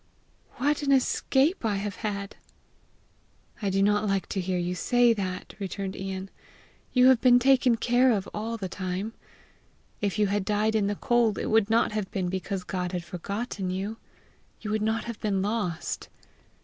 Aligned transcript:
"What 0.55 0.81
an 0.81 0.91
escape 0.91 1.63
I 1.63 1.75
have 1.75 1.97
had!" 1.97 2.35
"I 3.61 3.69
do 3.69 3.83
not 3.83 4.07
like 4.07 4.25
to 4.29 4.41
hear 4.41 4.57
you 4.57 4.73
say 4.73 5.13
that!" 5.13 5.53
returned 5.59 5.95
Ian. 5.95 6.31
"You 6.91 7.05
have 7.09 7.21
been 7.21 7.37
taken 7.37 7.77
care 7.77 8.11
of 8.11 8.27
all 8.33 8.57
the 8.57 8.67
time. 8.67 9.13
If 10.01 10.17
you 10.17 10.25
had 10.25 10.43
died 10.43 10.73
in 10.73 10.87
the 10.87 10.95
cold, 10.95 11.37
it 11.37 11.51
would 11.51 11.69
not 11.69 11.91
have 11.91 12.09
been 12.09 12.29
because 12.29 12.63
God 12.63 12.93
had 12.93 13.03
forgotten 13.05 13.69
you; 13.69 13.97
you 14.59 14.71
would 14.71 14.81
not 14.81 15.03
have 15.03 15.19
been 15.19 15.43
lost." 15.43 16.09